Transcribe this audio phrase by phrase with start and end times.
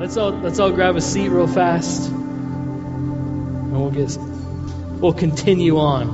[0.00, 4.16] Let's all let's all grab a seat real fast, and we'll get
[4.98, 6.08] we'll continue on.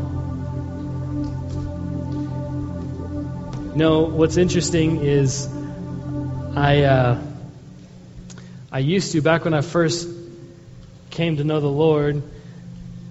[3.77, 5.47] No, what's interesting is
[6.57, 7.23] I uh,
[8.73, 10.09] I used to back when I first
[11.11, 12.25] came to know the Lord.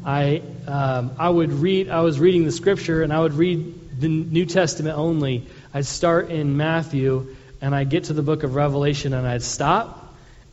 [0.05, 4.09] I um, I would read I was reading the scripture and I would read the
[4.09, 5.47] New Testament only.
[5.73, 10.04] I'd start in Matthew and I'd get to the book of Revelation and I'd stop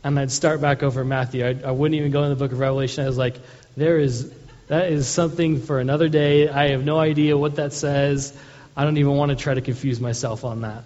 [0.05, 1.45] and I'd start back over Matthew.
[1.45, 3.05] I, I wouldn't even go in the book of Revelation.
[3.05, 3.37] I was like,
[3.77, 4.33] there is
[4.69, 6.49] that is something for another day.
[6.49, 8.37] I have no idea what that says.
[8.77, 10.85] I don't even want to try to confuse myself on that.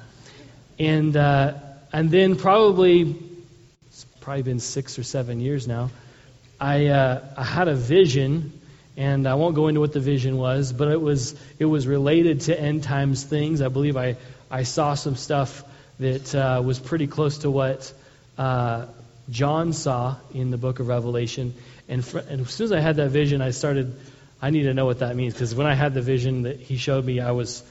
[0.79, 1.55] And uh,
[1.93, 3.17] and then probably
[3.87, 5.91] it's probably been six or seven years now.
[6.61, 8.61] I uh, I had a vision,
[8.97, 12.43] and I won't go into what the vision was, but it was it was related
[12.43, 13.63] to end times things.
[13.63, 14.17] I believe I
[14.51, 15.65] I saw some stuff
[15.99, 17.93] that uh, was pretty close to what
[18.37, 18.87] uh,
[19.31, 21.55] John saw in the book of Revelation.
[21.89, 23.95] And, fr- and as soon as I had that vision, I started,
[24.41, 25.35] I need to know what that means.
[25.35, 27.63] Because when I had the vision that he showed me, I was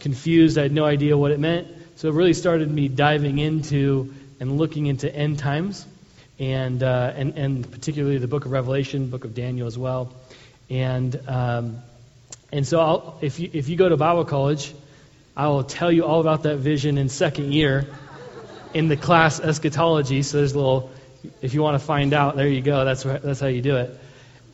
[0.00, 0.58] confused.
[0.58, 1.68] I had no idea what it meant.
[1.96, 5.86] So it really started me diving into and looking into end times,
[6.40, 10.12] and, uh, and, and particularly the book of Revelation, book of Daniel as well.
[10.68, 11.82] And, um,
[12.52, 14.74] and so I'll, if, you, if you go to Bible college,
[15.36, 17.86] I will tell you all about that vision in second year
[18.72, 20.22] in the class eschatology.
[20.22, 20.90] So there's a little
[21.42, 22.84] if you want to find out, there you go.
[22.84, 23.98] That's that's how you do it.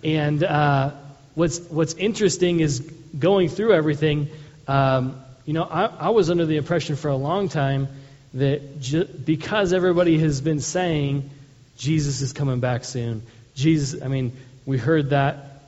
[0.03, 0.93] And uh,
[1.35, 2.81] what's what's interesting is
[3.19, 4.29] going through everything.
[4.69, 7.89] Um, you know, I, I, was under the impression for a long time
[8.35, 11.31] that ju- because everybody has been saying
[11.77, 13.23] Jesus is coming back soon.
[13.55, 14.33] Jesus, I mean,
[14.67, 15.63] we heard that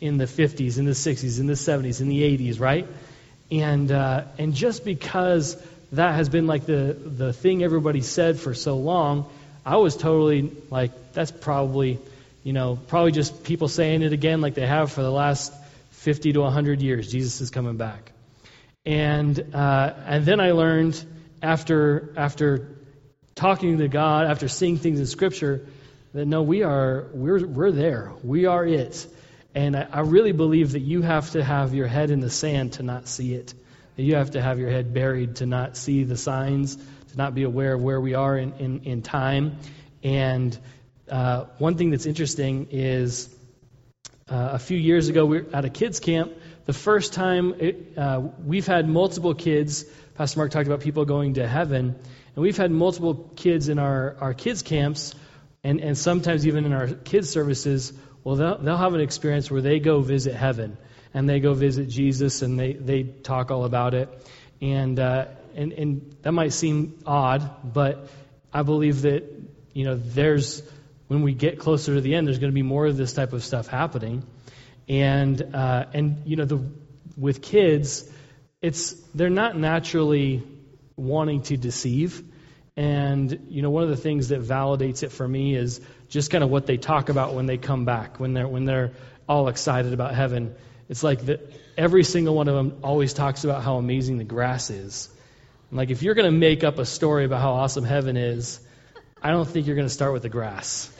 [0.00, 2.86] in the 50s, in the 60s, in the 70s, in the 80s, right?
[3.50, 5.56] And uh, and just because
[5.92, 9.30] that has been like the the thing everybody said for so long,
[9.68, 11.98] I was totally like, that's probably,
[12.42, 15.52] you know, probably just people saying it again like they have for the last
[15.90, 17.12] 50 to 100 years.
[17.12, 18.12] Jesus is coming back.
[18.86, 21.04] And, uh, and then I learned
[21.42, 22.78] after, after
[23.34, 25.66] talking to God, after seeing things in Scripture,
[26.14, 28.12] that no, we are, we're, we're there.
[28.24, 29.06] We are it.
[29.54, 32.72] And I, I really believe that you have to have your head in the sand
[32.74, 33.52] to not see it.
[33.96, 37.34] That you have to have your head buried to not see the signs to not
[37.34, 39.58] be aware of where we are in, in, in time.
[40.02, 40.56] And
[41.10, 43.34] uh, one thing that's interesting is
[44.30, 46.32] uh, a few years ago, we were at a kids' camp.
[46.66, 51.34] The first time it, uh, we've had multiple kids, Pastor Mark talked about people going
[51.34, 51.96] to heaven,
[52.34, 55.14] and we've had multiple kids in our, our kids' camps,
[55.64, 57.92] and, and sometimes even in our kids' services.
[58.22, 60.76] Well, they'll, they'll have an experience where they go visit heaven
[61.14, 64.08] and they go visit Jesus and they, they talk all about it.
[64.60, 65.26] And, uh,
[65.58, 68.08] and, and that might seem odd, but
[68.52, 69.24] I believe that,
[69.72, 70.62] you know, there's,
[71.08, 73.32] when we get closer to the end, there's going to be more of this type
[73.32, 74.22] of stuff happening.
[74.88, 76.64] And, uh, and you know, the,
[77.16, 78.08] with kids,
[78.62, 80.44] it's, they're not naturally
[80.96, 82.22] wanting to deceive.
[82.76, 86.44] And, you know, one of the things that validates it for me is just kind
[86.44, 88.92] of what they talk about when they come back, when they're, when they're
[89.28, 90.54] all excited about heaven.
[90.88, 94.70] It's like that every single one of them always talks about how amazing the grass
[94.70, 95.10] is.
[95.70, 98.58] Like, if you're going to make up a story about how awesome heaven is,
[99.22, 100.90] I don't think you're going to start with the grass.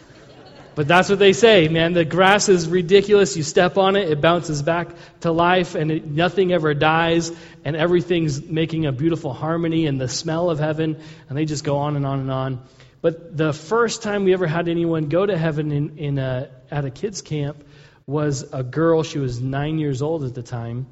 [0.75, 1.95] But that's what they say, man.
[1.95, 3.35] The grass is ridiculous.
[3.35, 4.91] You step on it, it bounces back
[5.21, 7.33] to life, and it, nothing ever dies,
[7.65, 11.79] and everything's making a beautiful harmony and the smell of heaven, and they just go
[11.79, 12.63] on and on and on.
[13.01, 16.85] But the first time we ever had anyone go to heaven in, in a, at
[16.85, 17.65] a kids' camp
[18.07, 19.03] was a girl.
[19.03, 20.87] She was nine years old at the time,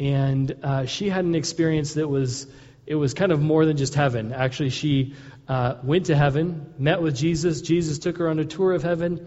[0.00, 2.46] and uh, she had an experience that was
[2.86, 4.32] it was kind of more than just heaven.
[4.32, 5.14] Actually, she
[5.48, 7.62] uh, went to heaven, met with Jesus.
[7.62, 9.26] Jesus took her on a tour of heaven,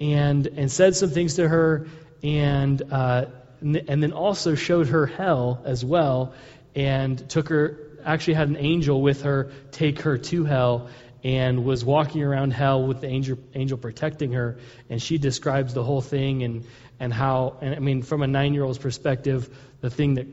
[0.00, 1.86] and and said some things to her,
[2.22, 3.26] and uh,
[3.60, 6.34] and then also showed her hell as well,
[6.74, 7.80] and took her.
[8.04, 10.88] Actually, had an angel with her take her to hell,
[11.24, 14.58] and was walking around hell with the angel angel protecting her.
[14.90, 16.64] And she describes the whole thing and
[16.98, 17.56] and how.
[17.60, 19.48] And I mean, from a nine year old's perspective,
[19.80, 20.26] the thing that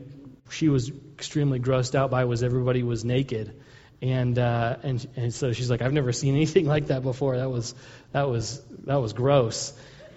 [0.50, 3.60] she was extremely grossed out by was everybody was naked.
[4.02, 7.36] And, uh, and and so she's like, I've never seen anything like that before.
[7.38, 7.74] That was
[8.12, 9.72] that was that was gross.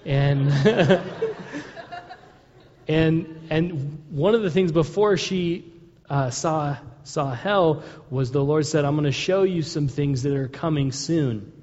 [0.05, 0.51] And
[2.87, 5.71] and and one of the things before she
[6.09, 6.77] uh, saw
[7.07, 10.49] saw hell was the Lord said, I'm going to show you some things that are
[10.49, 11.53] coming soon.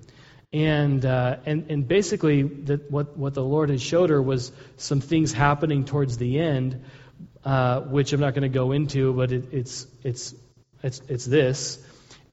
[0.52, 5.00] And, uh, and, and basically, that what, what the Lord had showed her was some
[5.00, 6.84] things happening towards the end
[7.44, 10.35] uh, which I'm not going to go into, but it, it's, it's,
[10.82, 11.79] it's, it's this.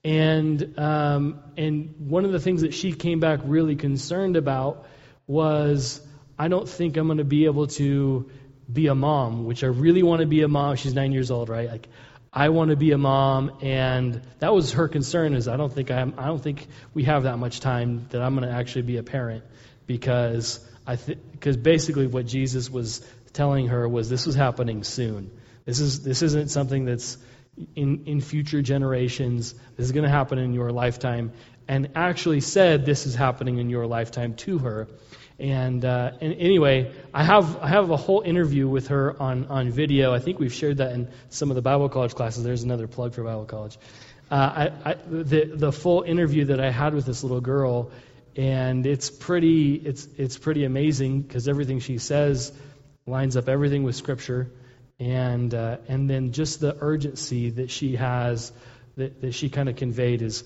[0.03, 4.87] And um, and one of the things that she came back really concerned about
[5.27, 6.01] was
[6.39, 8.29] I don't think I'm going to be able to
[8.71, 10.75] be a mom, which I really want to be a mom.
[10.75, 11.69] She's nine years old, right?
[11.69, 11.87] Like
[12.33, 15.35] I want to be a mom, and that was her concern.
[15.35, 18.35] Is I don't think I'm, I don't think we have that much time that I'm
[18.35, 19.43] going to actually be a parent
[19.85, 25.31] because I because basically what Jesus was telling her was this was happening soon.
[25.65, 27.17] This is this isn't something that's
[27.75, 29.53] in in future generations.
[29.75, 31.31] This is going to happen in your lifetime,
[31.67, 34.87] and actually said this is happening in your lifetime to her.
[35.39, 39.71] And, uh, and anyway, I have I have a whole interview with her on, on
[39.71, 40.13] video.
[40.13, 42.43] I think we've shared that in some of the Bible college classes.
[42.43, 43.79] There's another plug for Bible college.
[44.29, 47.89] Uh, I, I, the the full interview that I had with this little girl,
[48.35, 52.51] and it's pretty it's it's pretty amazing because everything she says
[53.05, 54.51] lines up everything with Scripture,
[54.99, 58.51] and uh, and then just the urgency that she has
[58.97, 60.43] that, that she kind of conveyed is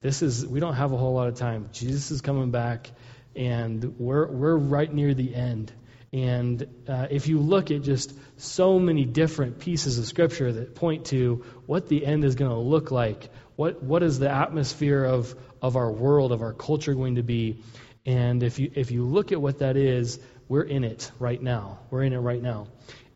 [0.00, 1.68] this is we don't have a whole lot of time.
[1.72, 2.90] Jesus is coming back
[3.36, 5.72] and we're we're right near the end.
[6.12, 11.06] And uh, if you look at just so many different pieces of scripture that point
[11.06, 15.34] to what the end is going to look like, what what is the atmosphere of
[15.62, 17.62] of our world, of our culture going to be,
[18.04, 20.18] and if you if you look at what that is,
[20.52, 21.78] we're in it right now.
[21.88, 22.66] We're in it right now.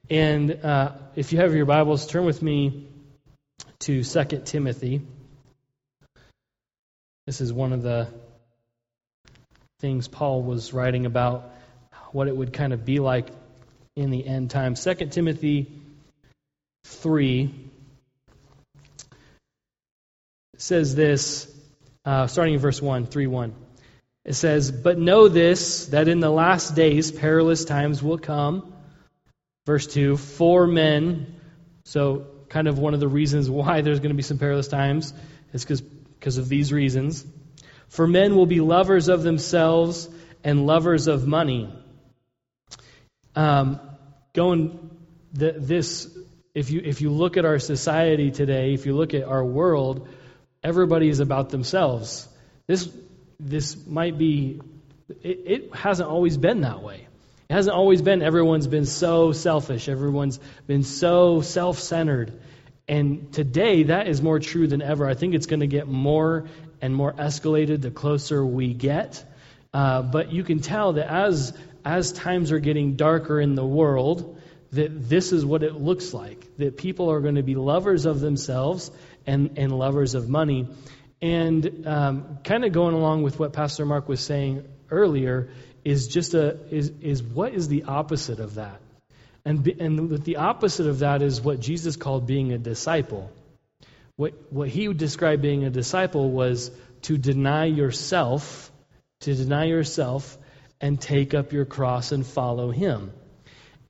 [0.08, 2.88] And uh, if you have your Bibles, turn with me
[3.80, 5.02] to Second Timothy.
[7.26, 8.08] This is one of the
[9.80, 11.52] things Paul was writing about
[12.10, 13.28] what it would kind of be like
[13.96, 14.82] in the end times.
[14.82, 15.70] 2 Timothy
[16.86, 17.54] 3
[20.56, 21.54] says this,
[22.06, 23.65] uh, starting in verse 1, 3 1.
[24.26, 28.74] It says, But know this, that in the last days perilous times will come.
[29.66, 31.36] Verse 2, for men.
[31.84, 35.14] So, kind of one of the reasons why there's going to be some perilous times
[35.52, 37.24] is because of these reasons.
[37.88, 40.08] For men will be lovers of themselves
[40.42, 41.72] and lovers of money.
[43.36, 43.80] Um,
[44.32, 44.90] going
[45.32, 46.08] this,
[46.54, 50.08] if you if you look at our society today, if you look at our world,
[50.64, 52.26] everybody is about themselves.
[52.66, 52.90] This
[53.38, 54.60] this might be.
[55.22, 57.06] It, it hasn't always been that way.
[57.48, 59.88] It hasn't always been everyone's been so selfish.
[59.88, 62.32] Everyone's been so self-centered.
[62.88, 65.08] And today, that is more true than ever.
[65.08, 66.48] I think it's going to get more
[66.80, 69.24] and more escalated the closer we get.
[69.72, 71.52] Uh, but you can tell that as
[71.84, 74.40] as times are getting darker in the world,
[74.72, 76.44] that this is what it looks like.
[76.58, 78.90] That people are going to be lovers of themselves
[79.24, 80.66] and, and lovers of money.
[81.22, 85.48] And um, kind of going along with what Pastor Mark was saying earlier
[85.84, 88.80] is just a is is what is the opposite of that?
[89.44, 93.30] And and the opposite of that is what Jesus called being a disciple.
[94.16, 96.70] What, what he described being a disciple was
[97.02, 98.72] to deny yourself,
[99.20, 100.38] to deny yourself
[100.80, 103.12] and take up your cross and follow him.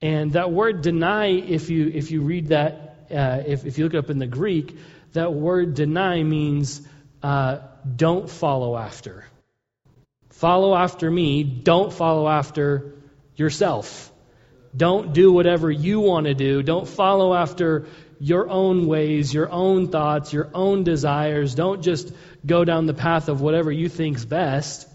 [0.02, 3.94] And that word deny, if you, if you read that, uh, if, if you look
[3.94, 4.76] up in the Greek,
[5.12, 6.86] that word deny means
[7.22, 7.58] uh,
[7.94, 9.24] don't follow after.
[10.30, 12.94] Follow after me, don't follow after
[13.36, 14.12] yourself.
[14.76, 16.62] Don't do whatever you want to do.
[16.62, 17.86] Don't follow after
[18.20, 21.54] your own ways, your own thoughts, your own desires.
[21.54, 22.12] Don't just
[22.44, 24.86] go down the path of whatever you think's best.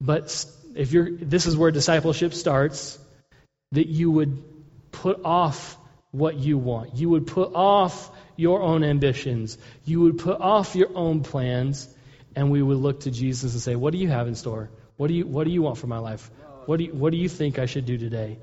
[0.00, 2.98] But if you're, this is where discipleship starts,
[3.72, 4.42] that you would
[4.92, 5.76] put off
[6.10, 6.94] what you want.
[6.96, 8.10] You would put off
[8.42, 9.56] your own ambitions.
[9.84, 11.88] You would put off your own plans,
[12.36, 14.70] and we would look to Jesus and say, "What do you have in store?
[14.96, 16.30] What do you What do you want for my life?
[16.66, 18.38] What do you, What do you think I should do today?"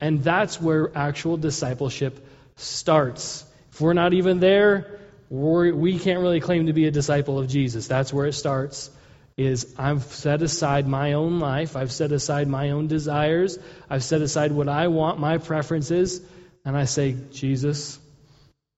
[0.00, 2.26] And that's where actual discipleship
[2.56, 3.44] starts.
[3.72, 5.00] If we're not even there,
[5.30, 7.88] we're, we can not really claim to be a disciple of Jesus.
[7.88, 8.90] That's where it starts.
[9.36, 13.58] Is I've set aside my own life, I've set aside my own desires,
[13.90, 16.20] I've set aside what I want, my preferences,
[16.64, 17.98] and I say, Jesus,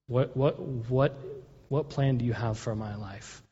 [0.07, 1.17] what what what
[1.69, 3.43] what plan do you have for my life?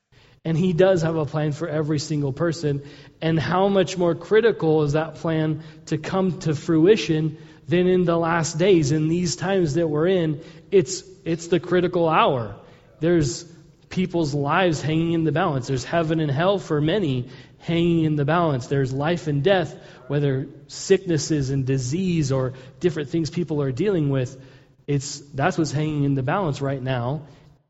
[0.46, 2.84] And he does have a plan for every single person.
[3.20, 8.16] And how much more critical is that plan to come to fruition than in the
[8.16, 12.56] last days, in these times that we're in, it's, it's the critical hour.
[13.00, 13.44] There's
[13.90, 15.68] people's lives hanging in the balance.
[15.68, 18.68] There's heaven and hell for many hanging in the balance.
[18.68, 19.76] There's life and death,
[20.08, 24.40] whether sicknesses and disease or different things people are dealing with.
[24.88, 27.24] It's, that's what's hanging in the balance right now.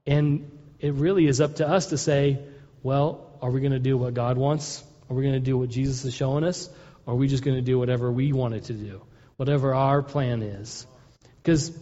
[0.05, 2.39] And it really is up to us to say,
[2.84, 4.84] well, are we going to do what God wants?
[5.10, 6.69] Are we going to do what Jesus is showing us?
[7.05, 9.01] Or are we just going to do whatever we wanted to do?
[9.38, 10.86] whatever our plan is.
[11.41, 11.77] Because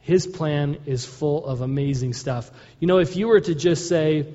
[0.00, 2.50] His plan is full of amazing stuff.
[2.78, 4.34] You know, if you were to just say,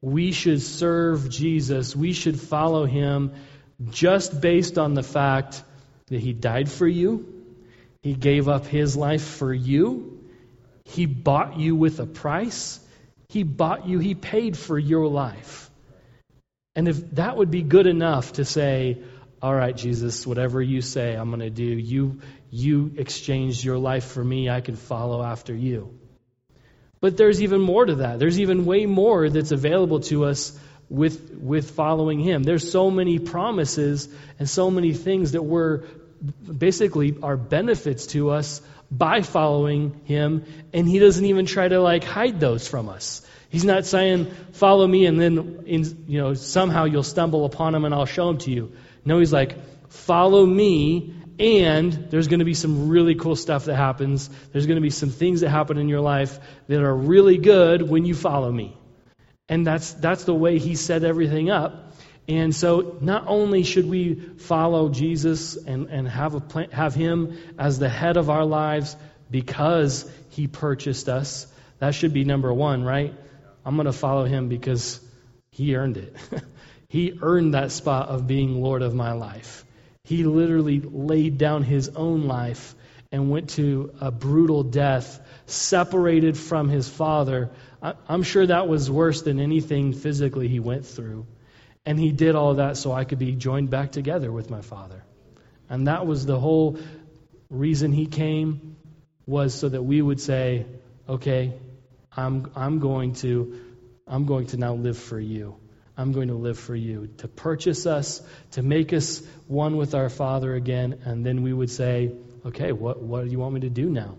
[0.00, 3.32] we should serve Jesus, we should follow him
[3.90, 5.62] just based on the fact
[6.08, 7.33] that he died for you,
[8.04, 10.22] he gave up his life for you,
[10.84, 12.78] he bought you with a price,
[13.30, 15.70] he bought you, he paid for your life.
[16.76, 18.98] And if that would be good enough to say,
[19.40, 21.64] all right, Jesus, whatever you say, I'm going to do.
[21.64, 22.20] You,
[22.50, 24.50] you exchanged your life for me.
[24.50, 25.98] I can follow after you.
[27.00, 28.18] But there's even more to that.
[28.18, 30.58] There's even way more that's available to us
[30.90, 32.42] with, with following Him.
[32.42, 35.84] There's so many promises and so many things that were
[36.58, 42.04] basically are benefits to us by following Him, and He doesn't even try to like
[42.04, 43.22] hide those from us.
[43.48, 47.84] He's not saying, "Follow me," and then in, you know somehow you'll stumble upon Him,
[47.84, 48.72] and I'll show Him to you.
[49.04, 49.56] No, He's like,
[49.88, 54.30] "Follow me, and there's going to be some really cool stuff that happens.
[54.52, 56.38] There's going to be some things that happen in your life
[56.68, 58.76] that are really good when you follow me.
[59.48, 61.83] And that's, that's the way he set everything up.
[62.26, 67.36] And so not only should we follow Jesus and, and have, a plan, have him
[67.58, 68.96] as the head of our lives
[69.30, 71.46] because he purchased us,
[71.80, 73.14] that should be number one, right?
[73.64, 75.00] I'm going to follow him because
[75.50, 76.16] he earned it.
[76.88, 79.64] he earned that spot of being Lord of my life.
[80.04, 82.74] He literally laid down his own life
[83.12, 87.50] and went to a brutal death, separated from his father.
[88.08, 91.26] I'm sure that was worse than anything physically he went through.
[91.86, 95.04] And he did all that so I could be joined back together with my father.
[95.68, 96.78] And that was the whole
[97.50, 98.76] reason he came
[99.26, 100.66] was so that we would say,
[101.08, 101.54] okay,
[102.16, 103.60] I'm, I'm going to
[104.06, 105.56] I'm going to now live for you.
[105.96, 108.20] I'm going to live for you, to purchase us,
[108.52, 112.12] to make us one with our Father again, and then we would say,
[112.44, 114.16] okay, what, what do you want me to do now?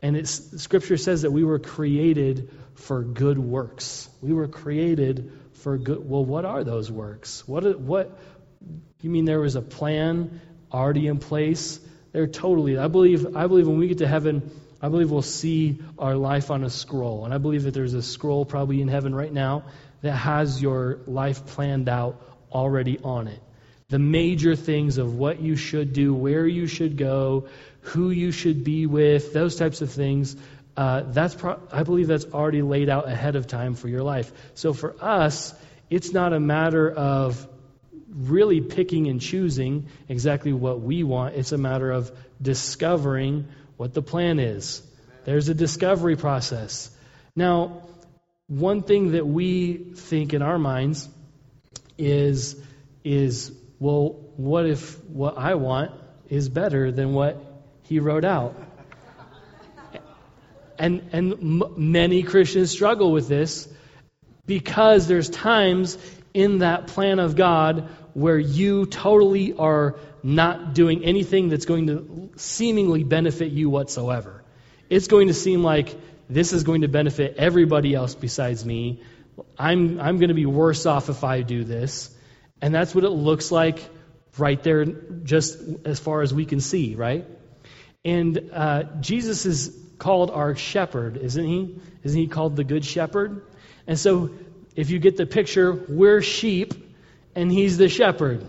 [0.00, 4.08] And it's, Scripture says that we were created for good works.
[4.20, 5.30] We were created
[5.62, 6.08] for good.
[6.08, 7.46] Well, what are those works?
[7.46, 8.18] What, what,
[9.00, 10.40] you mean there was a plan
[10.72, 11.80] already in place?
[12.12, 14.50] They're totally, I believe, I believe when we get to heaven,
[14.80, 17.24] I believe we'll see our life on a scroll.
[17.24, 19.64] And I believe that there's a scroll probably in heaven right now
[20.02, 22.20] that has your life planned out
[22.52, 23.40] already on it.
[23.88, 27.48] The major things of what you should do, where you should go,
[27.82, 30.36] who you should be with, those types of things.
[30.76, 34.32] Uh, that's pro- I believe that's already laid out ahead of time for your life.
[34.54, 35.54] So for us,
[35.90, 37.46] it's not a matter of
[38.08, 41.34] really picking and choosing exactly what we want.
[41.34, 42.10] It's a matter of
[42.40, 44.82] discovering what the plan is.
[45.24, 46.90] There's a discovery process.
[47.36, 47.82] Now,
[48.48, 51.08] one thing that we think in our minds
[51.98, 52.56] is
[53.04, 55.92] is well what if what I want
[56.28, 57.36] is better than what
[57.82, 58.56] he wrote out
[60.78, 63.68] and and m- many Christians struggle with this
[64.46, 65.98] because there's times
[66.34, 72.30] in that plan of God where you totally are not doing anything that's going to
[72.36, 74.42] seemingly benefit you whatsoever.
[74.90, 75.94] It's going to seem like
[76.28, 79.02] this is going to benefit everybody else besides me.
[79.58, 82.14] I'm, I'm going to be worse off if I do this.
[82.60, 83.82] And that's what it looks like
[84.38, 87.26] right there, just as far as we can see, right?
[88.04, 91.76] And uh, Jesus is called our shepherd, isn't he?
[92.02, 93.46] Isn't he called the good shepherd?
[93.86, 94.30] And so,
[94.74, 96.74] if you get the picture, we're sheep
[97.36, 98.44] and he's the shepherd.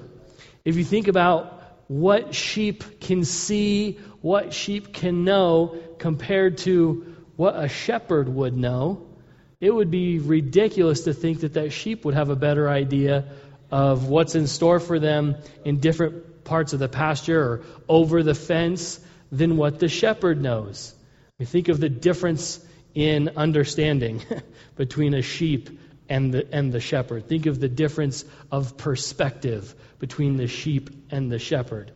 [0.65, 7.55] If you think about what sheep can see, what sheep can know compared to what
[7.55, 9.05] a shepherd would know,
[9.62, 13.25] it would be ridiculous to think that that sheep would have a better idea
[13.69, 18.33] of what's in store for them in different parts of the pasture or over the
[18.33, 19.00] fence
[19.31, 20.95] than what the shepherd knows.
[21.42, 22.60] Think of the difference
[22.94, 24.22] in understanding
[24.75, 27.28] between a sheep and the, and the shepherd.
[27.28, 31.92] Think of the difference of perspective between the sheep and the shepherd.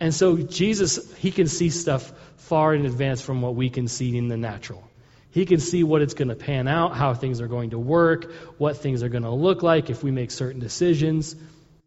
[0.00, 4.16] And so Jesus, he can see stuff far in advance from what we can see
[4.16, 4.82] in the natural.
[5.30, 8.32] He can see what it's going to pan out, how things are going to work,
[8.58, 11.36] what things are going to look like if we make certain decisions.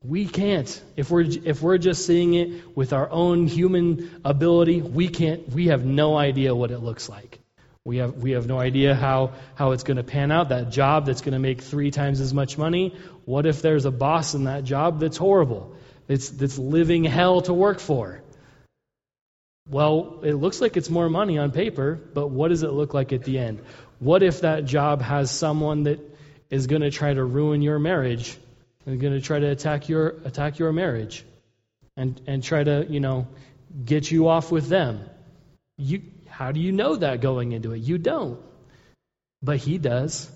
[0.04, 0.84] We can't.
[0.98, 5.68] If we're if we're just seeing it with our own human ability, we can't we
[5.68, 7.40] have no idea what it looks like.
[7.86, 10.50] We have we have no idea how how it's going to pan out.
[10.50, 12.96] That job that's going to make 3 times as much money,
[13.26, 15.76] what if there's a boss in that job that's horrible?
[16.08, 18.22] That's, that's living hell to work for.
[19.70, 23.14] Well, it looks like it's more money on paper, but what does it look like
[23.14, 23.62] at the end?
[24.00, 26.00] What if that job has someone that
[26.50, 28.38] is going to try to ruin your marriage
[28.86, 31.24] and going to try to attack your attack your marriage
[31.96, 33.28] and and try to, you know,
[33.84, 35.10] get you off with them?
[35.78, 37.80] You how do you know that going into it?
[37.80, 38.40] You don't.
[39.42, 40.30] But He does.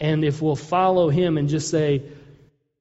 [0.00, 2.02] And if we'll follow Him and just say,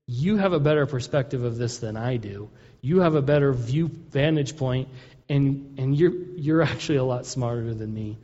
[0.08, 2.50] You have a better perspective of this than I do,
[2.82, 4.90] you have a better view vantage point,
[5.28, 8.18] and, and you're, you're actually a lot smarter than me.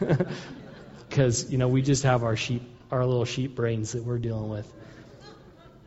[1.08, 4.50] Because, you know, we just have our sheep, our little sheep brains that we're dealing
[4.50, 4.70] with.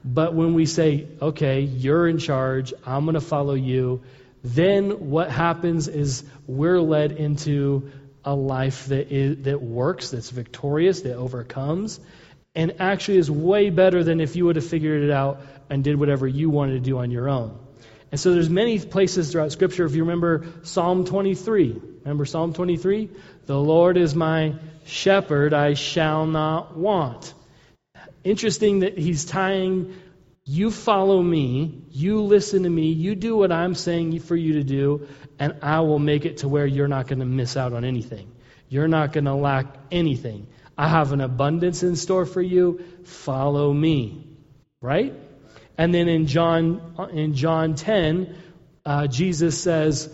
[0.04, 4.02] But when we say, okay, you're in charge, I'm going to follow you,
[4.44, 7.92] then what happens is we're led into
[8.24, 12.00] a life that, is, that works, that's victorious, that overcomes,
[12.56, 16.00] and actually is way better than if you would have figured it out and did
[16.00, 17.58] whatever you wanted to do on your own.
[18.12, 19.86] And so there's many places throughout Scripture.
[19.86, 23.10] If you remember Psalm 23, remember Psalm 23?
[23.46, 27.34] The Lord is my shepherd, I shall not want.
[28.24, 29.96] Interesting that he's tying
[30.46, 34.64] you follow me, you listen to me, you do what I'm saying for you to
[34.64, 35.08] do,
[35.38, 38.32] and I will make it to where you're not going to miss out on anything.
[38.68, 40.48] You're not going to lack anything.
[40.76, 42.84] I have an abundance in store for you.
[43.04, 44.26] Follow me.
[44.82, 45.14] Right?
[45.78, 48.36] And then in John in John 10,
[48.86, 50.10] uh, Jesus says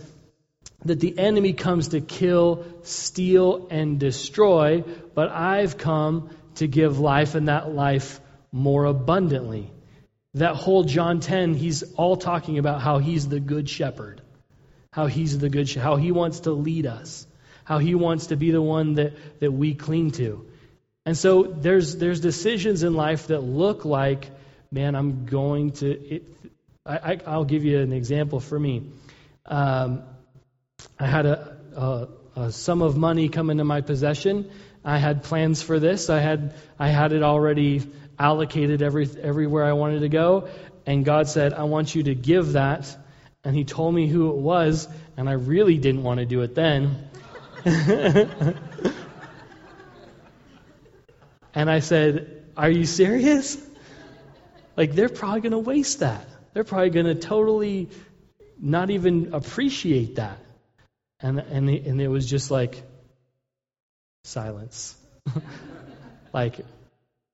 [0.84, 4.84] that the enemy comes to kill, steal, and destroy,
[5.14, 8.20] but I've come to give life and that life
[8.52, 9.72] more abundantly
[10.36, 14.22] that whole John 10, he's all talking about how he's the good shepherd,
[14.92, 17.26] how he's the good, how he wants to lead us,
[17.64, 20.46] how he wants to be the one that, that we cling to.
[21.06, 24.30] And so there's, there's decisions in life that look like,
[24.72, 26.24] man, I'm going to, it,
[26.86, 28.92] I, will give you an example for me.
[29.46, 30.04] Um,
[31.00, 34.52] I had a, a, a sum of money come into my possession.
[34.86, 36.12] I had plans for this.
[36.12, 37.82] I had, I had it already
[38.20, 40.48] allocated every, everywhere I wanted to go.
[40.86, 42.96] And God said, I want you to give that.
[43.44, 44.88] And He told me who it was,
[45.18, 47.10] and I really didn't want to do it then.
[47.66, 48.60] and
[51.70, 53.58] I said, Are you serious?
[54.78, 56.28] Like, they're probably going to waste that.
[56.54, 57.90] They're probably going to totally
[58.60, 60.38] not even appreciate that.
[61.20, 62.84] And, and, and it was just like
[64.26, 64.96] silence.
[66.34, 66.60] like,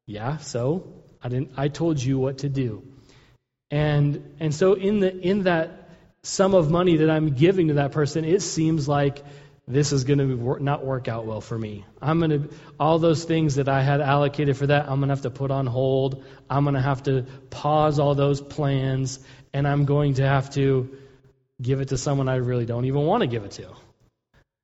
[0.08, 0.88] yeah, so
[1.24, 2.84] I didn't I told you what to do.
[3.70, 5.90] And and so in the in that
[6.24, 9.24] sum of money that I'm giving to that person, it seems like
[9.68, 11.86] this is going to not work out well for me.
[12.02, 12.50] I'm going to
[12.80, 15.52] all those things that I had allocated for that, I'm going to have to put
[15.52, 16.24] on hold.
[16.50, 19.20] I'm going to have to pause all those plans
[19.54, 20.98] and I'm going to have to
[21.62, 23.70] give it to someone I really don't even want to give it to.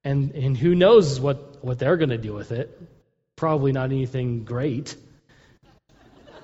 [0.08, 2.82] And and who knows what what they're going to do with it?
[3.36, 4.96] Probably not anything great.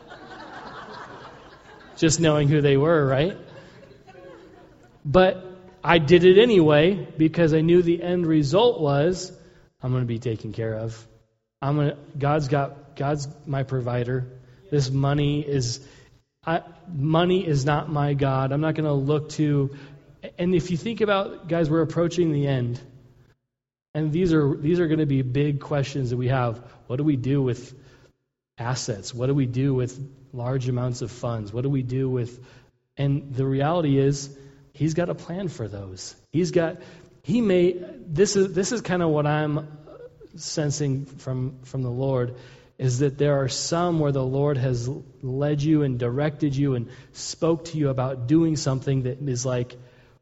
[1.96, 3.38] just knowing who they were, right?
[5.06, 5.46] But
[5.82, 9.32] I did it anyway because I knew the end result was
[9.82, 11.08] I'm going to be taken care of.
[11.62, 14.28] I'm going to, God's got God's my provider.
[14.72, 15.80] This money is
[16.46, 18.52] I, money is not my God.
[18.52, 19.70] I'm not going to look to
[20.38, 22.82] and if you think about guys we're approaching the end.
[23.94, 26.64] And these are these are going to be big questions that we have.
[26.88, 27.74] What do we do with
[28.58, 29.14] assets?
[29.14, 29.98] What do we do with
[30.32, 31.54] large amounts of funds?
[31.54, 32.44] What do we do with.
[32.98, 34.36] And the reality is,
[34.74, 36.16] he's got a plan for those.
[36.32, 36.78] He's got.
[37.24, 37.76] He may.
[38.08, 39.68] This is, this is kind of what I'm
[40.36, 42.36] sensing from, from the Lord
[42.80, 44.90] is that there are some where the Lord has
[45.22, 49.76] led you and directed you and spoke to you about doing something that is like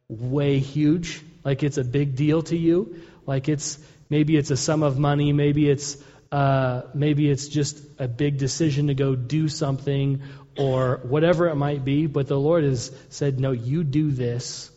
[0.10, 3.78] way huge, like it's a big deal to you, like it's
[4.10, 5.98] maybe it's a sum of money, maybe it's
[6.32, 10.22] uh, maybe it's just a big decision to go do something
[10.58, 14.72] or whatever it might be, but the Lord has said, No, you do this.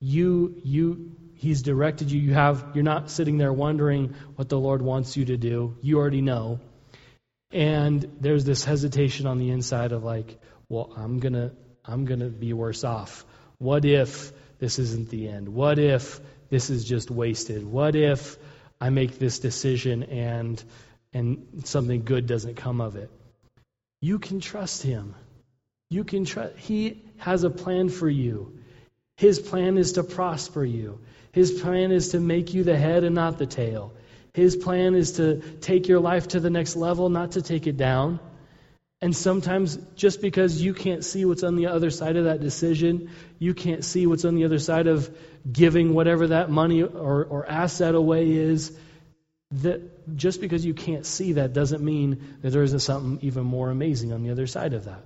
[0.00, 2.20] You, you, He's directed you.
[2.20, 5.76] You have, you're not sitting there wondering what the Lord wants you to do.
[5.80, 6.60] You already know.
[7.50, 12.52] And there's this hesitation on the inside of like, well, I'm gonna, I'm gonna be
[12.52, 13.24] worse off.
[13.56, 15.48] What if this isn't the end?
[15.48, 17.64] What if this is just wasted?
[17.64, 18.36] What if
[18.80, 20.62] I make this decision and
[21.12, 23.10] and something good doesn't come of it.
[24.00, 25.14] You can trust him.
[25.90, 28.58] You can trust he has a plan for you.
[29.16, 31.00] His plan is to prosper you.
[31.32, 33.92] His plan is to make you the head and not the tail.
[34.32, 37.76] His plan is to take your life to the next level, not to take it
[37.76, 38.20] down.
[39.02, 43.10] And sometimes, just because you can't see what's on the other side of that decision,
[43.38, 45.10] you can't see what's on the other side of
[45.50, 48.76] giving whatever that money or, or asset away is,
[49.52, 53.70] that just because you can't see that doesn't mean that there isn't something even more
[53.70, 55.02] amazing on the other side of that.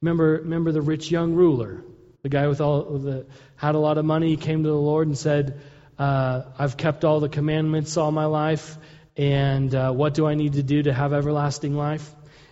[0.00, 1.84] Remember, remember the rich young ruler,
[2.22, 5.16] the guy with all the had a lot of money, came to the Lord and
[5.16, 5.60] said,
[5.98, 8.78] uh, I've kept all the commandments all my life,
[9.16, 12.10] and uh, what do I need to do to have everlasting life?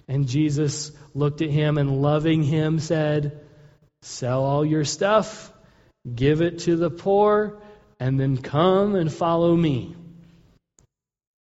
[0.09, 3.41] And Jesus looked at him and loving him said,
[4.03, 5.53] Sell all your stuff,
[6.13, 7.61] give it to the poor,
[8.01, 9.95] and then come and follow me.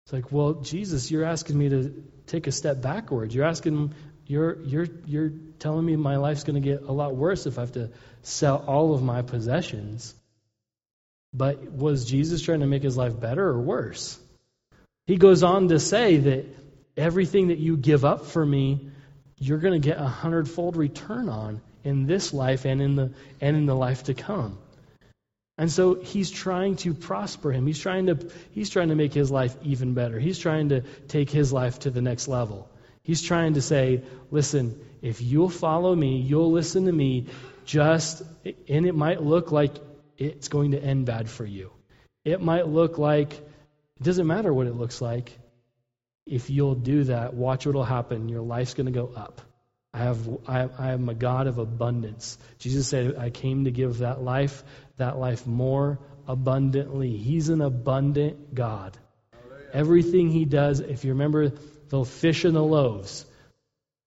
[0.04, 3.34] It's like, well, Jesus, you're asking me to take a step backwards.
[3.34, 3.92] You're asking,
[4.26, 7.62] you're, you're, you're telling me my life's going to get a lot worse if I
[7.62, 7.90] have to
[8.22, 10.14] sell all of my possessions.
[11.34, 14.18] But was Jesus trying to make his life better or worse?
[15.06, 16.46] He goes on to say that
[16.96, 18.90] everything that you give up for me,
[19.38, 23.56] you're going to get a hundredfold return on in this life and in the and
[23.56, 24.58] in the life to come.
[25.58, 27.66] And so he's trying to prosper him.
[27.66, 30.18] He's trying to he's trying to make his life even better.
[30.18, 32.68] He's trying to take his life to the next level.
[33.02, 37.26] He's trying to say, listen, if you'll follow me, you'll listen to me,
[37.64, 38.22] just
[38.68, 39.76] and it might look like
[40.18, 41.70] it's going to end bad for you.
[42.24, 45.38] It might look like it doesn't matter what it looks like.
[46.26, 48.28] If you'll do that, watch what'll happen.
[48.28, 49.40] Your life's going to go up.
[49.94, 52.36] I have I, I am a God of abundance.
[52.58, 54.62] Jesus said, I came to give that life,
[54.96, 57.16] that life more abundantly.
[57.16, 58.98] He's an abundant God.
[59.72, 61.52] Everything he does, if you remember
[61.88, 63.24] the fish and the loaves,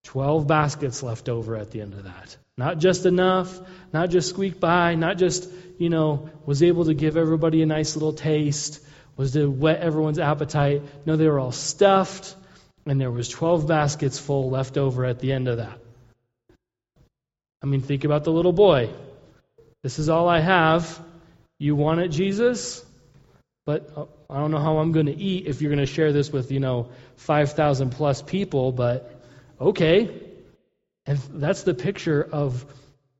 [0.06, 2.38] 12 baskets left over at the end of that.
[2.58, 3.58] Not just enough,
[3.94, 7.96] not just squeak by, not just, you know, was able to give everybody a nice
[7.96, 8.84] little taste,
[9.20, 10.82] was to whet everyone's appetite.
[11.06, 12.38] No, they were all stuffed
[12.86, 15.78] and there was 12 baskets full left over at the end of that.
[17.62, 18.90] I mean, think about the little boy.
[19.84, 20.98] This is all I have.
[21.58, 22.82] You want it, Jesus?
[23.66, 26.14] But uh, I don't know how I'm going to eat if you're going to share
[26.14, 29.22] this with, you know, 5,000 plus people, but
[29.60, 30.18] okay.
[31.06, 32.66] And that's the picture of,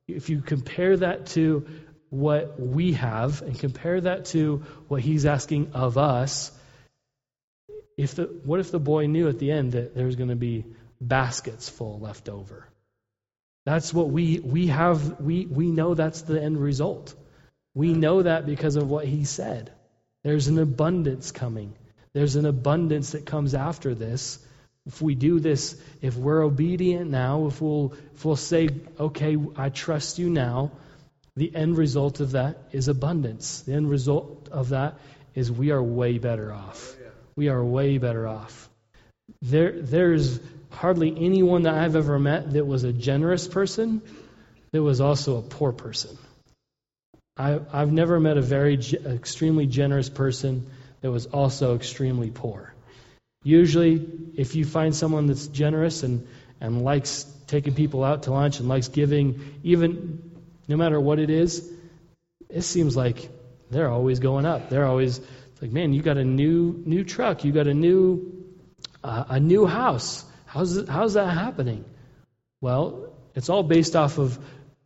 [0.08, 1.66] if you compare that to
[2.10, 6.52] what we have and compare that to what he's asking of us,
[7.96, 10.64] if the, what if the boy knew at the end that there's going to be
[11.00, 12.66] baskets full left over?
[13.64, 17.14] That's what we, we have, we, we know that's the end result.
[17.74, 19.70] We know that because of what he said.
[20.24, 21.74] There's an abundance coming.
[22.12, 24.38] There's an abundance that comes after this.
[24.86, 29.68] If we do this, if we're obedient now, if we'll, if we'll say, okay, I
[29.68, 30.72] trust you now,
[31.40, 33.62] the end result of that is abundance.
[33.62, 34.98] The end result of that
[35.34, 38.68] is we are way better off oh, we are way better off.
[39.40, 44.02] There, there's hardly anyone that I've ever met that was a generous person
[44.72, 46.18] that was also a poor person.
[47.38, 50.66] I, I've never met a very extremely generous person
[51.00, 52.74] that was also extremely poor.
[53.44, 56.28] Usually, if you find someone that's generous and,
[56.60, 60.29] and likes taking people out to lunch and likes giving, even
[60.70, 61.68] no matter what it is,
[62.48, 63.28] it seems like
[63.70, 64.70] they're always going up.
[64.70, 65.20] They're always
[65.60, 68.46] like, man, you got a new new truck, you got a new
[69.02, 70.24] uh, a new house.
[70.46, 71.84] How's how's that happening?
[72.60, 74.38] Well, it's all based off of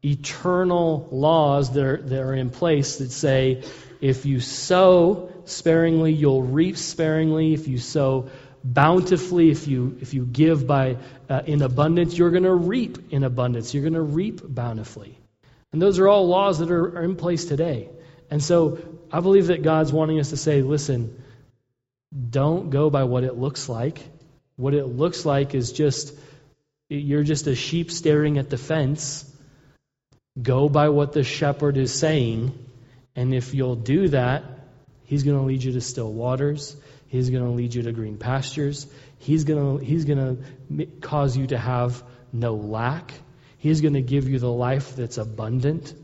[0.02, 3.62] eternal laws that are, that are in place that say
[4.00, 7.52] if you sow sparingly, you'll reap sparingly.
[7.52, 8.30] If you sow
[8.62, 10.96] bountifully, if you if you give by
[11.28, 13.74] uh, in abundance, you're going to reap in abundance.
[13.74, 15.18] You're going to reap bountifully.
[15.74, 17.88] And those are all laws that are, are in place today.
[18.30, 18.78] And so
[19.10, 21.20] I believe that God's wanting us to say, listen,
[22.30, 24.00] don't go by what it looks like.
[24.54, 26.16] What it looks like is just,
[26.88, 29.28] you're just a sheep staring at the fence.
[30.40, 32.56] Go by what the shepherd is saying.
[33.16, 34.44] And if you'll do that,
[35.02, 36.76] he's going to lead you to still waters.
[37.08, 38.86] He's going to lead you to green pastures.
[39.18, 42.00] He's going to, he's going to cause you to have
[42.32, 43.12] no lack.
[43.64, 45.94] He's going to give you the life that's abundant.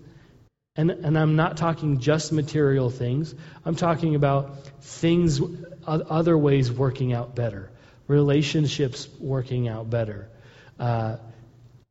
[0.76, 3.34] And, and I'm not talking just material things.
[3.66, 5.42] I'm talking about things,
[5.86, 7.70] other ways working out better,
[8.08, 10.30] relationships working out better.
[10.78, 11.18] Uh,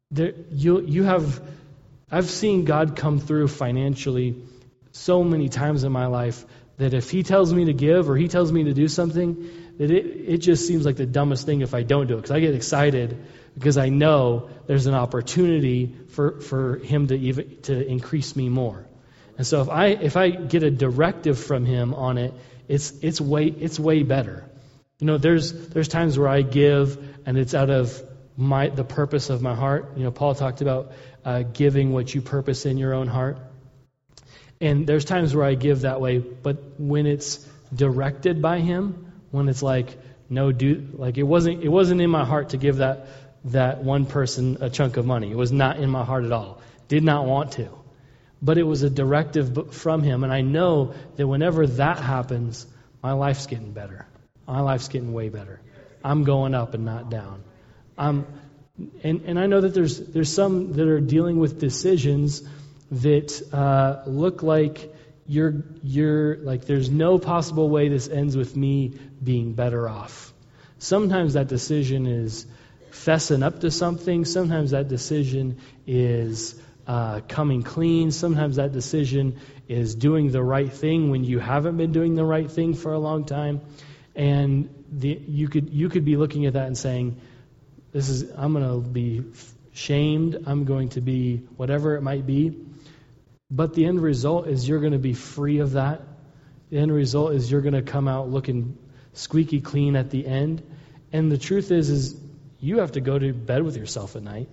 [0.10, 1.39] there, you, you have,
[2.10, 4.41] I've seen God come through financially
[4.91, 6.43] so many times in my life
[6.79, 9.91] that if He tells me to give or He tells me to do something, that
[9.91, 12.17] it, it just seems like the dumbest thing if I don't do it.
[12.17, 13.17] Because I get excited
[13.53, 18.85] because I know there's an opportunity for, for him to even to increase me more.
[19.37, 22.33] And so if I if I get a directive from him on it,
[22.67, 24.45] it's it's way it's way better.
[24.99, 28.01] You know, there's there's times where I give and it's out of
[28.35, 29.97] my the purpose of my heart.
[29.97, 30.91] You know, Paul talked about
[31.25, 33.39] uh, giving what you purpose in your own heart.
[34.62, 39.48] And there's times where I give that way, but when it's directed by him, when
[39.50, 39.98] it's like,
[40.30, 43.08] no, do like it wasn't it wasn't in my heart to give that
[43.45, 45.32] that one person a chunk of money.
[45.32, 46.62] It was not in my heart at all.
[46.88, 47.69] Did not want to.
[48.41, 50.24] but it was a directive from Him.
[50.24, 52.65] And I know that whenever that happens,
[53.04, 54.08] my life's getting better.
[54.48, 55.62] My life's getting way better.
[56.04, 57.43] I'm going up and not down.
[57.98, 58.26] I'm,
[59.04, 62.48] and, and I know that there's, there's some that are dealing with decisions
[62.91, 64.93] that uh, look like
[65.28, 70.34] you're, you're like there's no possible way this ends with me being better off.
[70.80, 72.47] Sometimes that decision is
[72.91, 74.25] fessing up to something.
[74.25, 78.12] Sometimes that decision is uh, coming clean.
[78.12, 82.49] Sometimes that decision is doing the right thing when you haven't been doing the right
[82.49, 83.62] thing for a long time.
[84.15, 87.21] And the, you could you could be looking at that and saying,
[87.91, 89.23] "This is I'm going to be
[89.71, 90.43] shamed.
[90.47, 92.58] I'm going to be whatever it might be."
[93.51, 96.01] But the end result is you're going to be free of that.
[96.69, 98.77] The end result is you're going to come out looking
[99.13, 100.62] squeaky clean at the end.
[101.12, 102.15] And the truth is, is
[102.59, 104.49] you have to go to bed with yourself at night.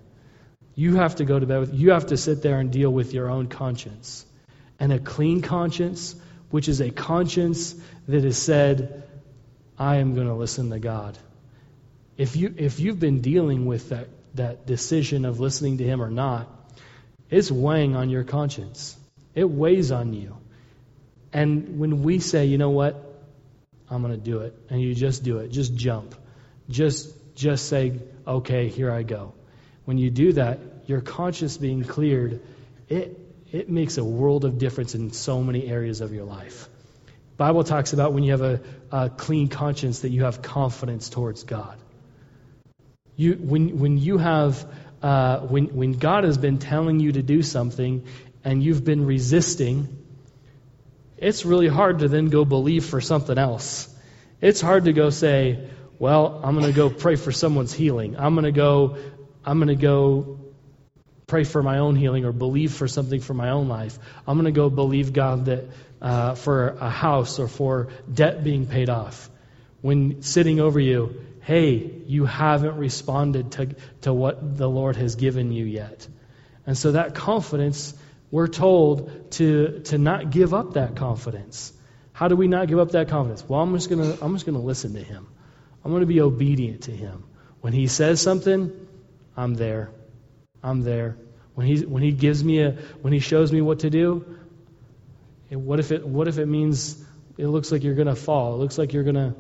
[0.75, 3.13] You have to go to bed with, you have to sit there and deal with
[3.13, 4.25] your own conscience.
[4.79, 6.15] And a clean conscience,
[6.51, 7.75] which is a conscience
[8.09, 9.05] that has said,
[9.79, 11.19] I am going to listen to God.
[12.17, 16.11] If, you, if you've been dealing with that, that decision of listening to Him or
[16.11, 16.49] not,
[17.31, 18.97] it's weighing on your conscience.
[19.35, 20.37] It weighs on you.
[21.33, 23.03] And when we say, you know what,
[23.91, 26.15] I'm going to do it, and you just do it, just jump,
[26.69, 29.35] just just say, okay, here I go.
[29.85, 32.41] When you do that, your conscience being cleared,
[32.89, 33.21] it
[33.53, 36.69] it makes a world of difference in so many areas of your life.
[37.37, 38.61] Bible talks about when you have a,
[38.91, 41.79] a clean conscience that you have confidence towards God.
[43.15, 44.67] You, when, when you have,
[45.03, 48.07] uh, when, when God has been telling you to do something
[48.45, 50.05] and you've been resisting,
[51.17, 53.89] it's really hard to then go believe for something else.
[54.41, 58.17] It's hard to go say, well, I'm going to go pray for someone's healing.
[58.19, 58.99] I'm going to go,
[59.45, 60.41] I'm going to go
[61.27, 63.99] pray for my own healing or believe for something for my own life.
[64.27, 65.65] I'm going to go believe God that
[66.01, 69.31] uh, for a house or for debt being paid off.
[69.81, 73.69] When sitting over you, hey, you haven't responded to,
[74.01, 76.09] to what the Lord has given you yet.
[76.67, 77.95] And so that confidence,
[78.33, 81.73] we're told to, to not give up that confidence.
[82.13, 83.45] How do we not give up that confidence?
[83.49, 85.29] Well, I'm just gonna I'm just gonna listen to him.
[85.85, 87.23] I'm gonna be obedient to him.
[87.61, 88.73] When he says something,
[89.37, 89.93] I'm there.
[90.65, 91.17] I'm there.
[91.55, 94.25] When he, when he gives me a, when he shows me what to do,
[95.51, 97.03] what if it, what if it means
[97.39, 98.55] it looks like you're going to fall?
[98.55, 99.35] It looks like you're going to,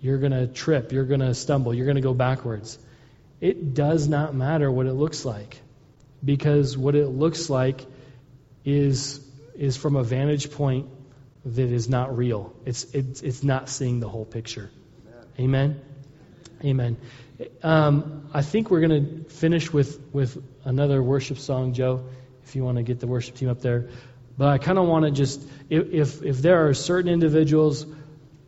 [0.00, 0.92] you're going to trip.
[0.92, 1.74] You're going to stumble.
[1.74, 2.78] You're going to go backwards.
[3.40, 5.60] It does not matter what it looks like
[6.24, 7.84] because what it looks like
[8.64, 9.20] is,
[9.56, 10.88] is from a vantage point
[11.44, 12.52] that is not real.
[12.64, 14.70] It's, it's, it's not seeing the whole picture.
[15.38, 15.80] Amen.
[16.64, 16.96] Amen.
[17.62, 22.04] Um, I think we're going to finish with, with another worship song, Joe,
[22.44, 23.88] if you want to get the worship team up there.
[24.36, 27.86] But I kind of want to just, if, if there are certain individuals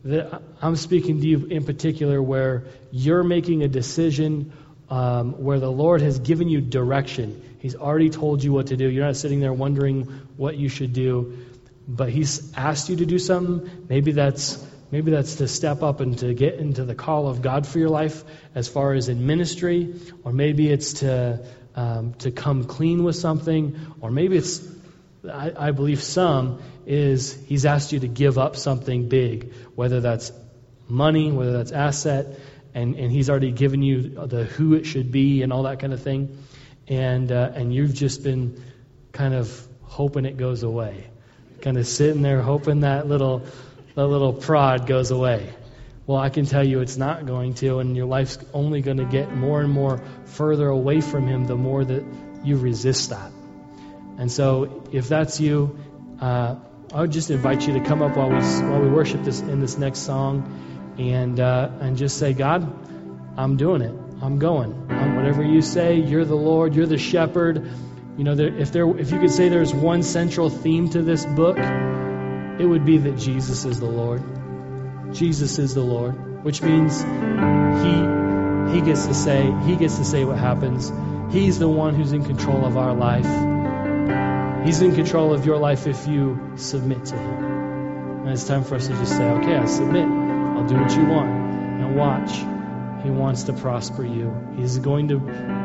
[0.03, 4.53] that I'm speaking to you in particular where you're making a decision
[4.89, 8.89] um, where the Lord has given you direction, He's already told you what to do.
[8.89, 10.03] You're not sitting there wondering
[10.35, 11.37] what you should do,
[11.87, 13.85] but He's asked you to do something.
[13.87, 17.65] Maybe that's Maybe that's to step up and to get into the call of God
[17.65, 22.65] for your life as far as in ministry, or maybe it's to um, to come
[22.65, 24.59] clean with something, or maybe it's
[25.29, 30.31] I, I believe some is He's asked you to give up something big, whether that's
[30.87, 32.39] money, whether that's asset,
[32.73, 35.93] and, and He's already given you the who it should be and all that kind
[35.93, 36.37] of thing,
[36.87, 38.63] and uh, and you've just been
[39.11, 41.07] kind of hoping it goes away,
[41.61, 43.43] kind of sitting there hoping that little
[43.93, 45.53] the little prod goes away.
[46.07, 49.05] Well, I can tell you it's not going to, and your life's only going to
[49.05, 52.03] get more and more further away from Him the more that
[52.43, 53.31] you resist that.
[54.17, 55.77] And so, if that's you,
[56.19, 56.55] uh,
[56.93, 59.59] I would just invite you to come up while we while we worship this in
[59.61, 62.61] this next song, and uh, and just say, God,
[63.37, 63.95] I'm doing it.
[64.21, 64.87] I'm going.
[64.89, 65.95] I'm whatever you say.
[65.95, 66.75] You're the Lord.
[66.75, 67.71] You're the Shepherd.
[68.17, 71.25] You know, there, if there if you could say there's one central theme to this
[71.25, 71.57] book
[72.61, 74.21] it would be that Jesus is the Lord.
[75.15, 80.25] Jesus is the Lord, which means he he gets to say he gets to say
[80.25, 80.91] what happens.
[81.33, 83.50] He's the one who's in control of our life.
[84.63, 87.43] He's in control of your life if you submit to him.
[88.21, 90.05] And it's time for us to just say, okay, I submit.
[90.05, 91.29] I'll do what you want.
[91.29, 92.31] And watch.
[93.03, 94.53] He wants to prosper you.
[94.57, 95.19] He's going to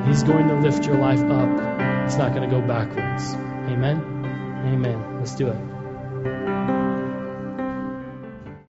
[0.07, 2.07] He's going to lift your life up.
[2.07, 3.35] It's not going to go backwards.
[3.35, 3.99] Amen.
[4.65, 5.19] Amen.
[5.19, 6.56] Let's do it.